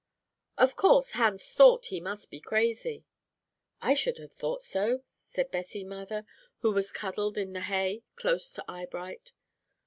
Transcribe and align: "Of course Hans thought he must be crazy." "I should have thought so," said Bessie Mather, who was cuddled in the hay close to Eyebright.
"Of 0.57 0.75
course 0.75 1.11
Hans 1.11 1.53
thought 1.53 1.85
he 1.93 1.99
must 2.01 2.31
be 2.31 2.39
crazy." 2.39 3.05
"I 3.83 3.93
should 3.93 4.17
have 4.17 4.31
thought 4.31 4.63
so," 4.63 5.03
said 5.05 5.51
Bessie 5.51 5.83
Mather, 5.83 6.25
who 6.61 6.71
was 6.71 6.91
cuddled 6.91 7.37
in 7.37 7.53
the 7.53 7.61
hay 7.61 8.01
close 8.15 8.51
to 8.53 8.65
Eyebright. 8.67 9.31